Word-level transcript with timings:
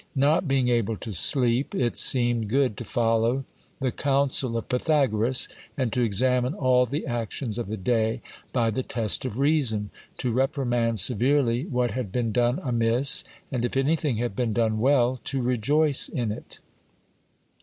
Not 0.15 0.47
being 0.47 0.67
able 0.67 0.97
to 0.97 1.13
sleep, 1.13 1.75
it 1.75 1.95
seemed 1.95 2.49
good 2.49 2.75
to 2.77 2.83
follow 2.83 3.45
the 3.79 3.91
counsel 3.91 4.57
of 4.57 4.67
Pythagoras, 4.67 5.47
and 5.77 5.93
to 5.93 6.01
examine 6.01 6.55
all 6.55 6.87
the 6.87 7.05
actions 7.05 7.59
of 7.59 7.67
the 7.69 7.77
day 7.77 8.19
by 8.51 8.71
the 8.71 8.81
test 8.81 9.25
of 9.25 9.37
reason; 9.37 9.91
to 10.17 10.31
reprimand 10.31 10.99
severely 10.99 11.67
what 11.67 11.91
had 11.91 12.11
been 12.11 12.31
done 12.31 12.59
amiss, 12.63 13.23
and 13.51 13.63
if 13.63 13.77
anything 13.77 14.17
had 14.17 14.35
been 14.35 14.53
done 14.53 14.79
well, 14.79 15.17
to 15.25 15.39
rejoice 15.39 16.09
in 16.09 16.31
it. 16.31 16.57